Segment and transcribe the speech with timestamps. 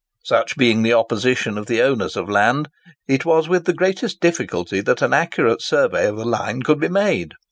[0.23, 2.69] '"Such being the opposition of the owners of land,
[3.07, 6.89] it was with the greatest difficulty that an accurate survey of the line could be
[6.89, 7.33] made.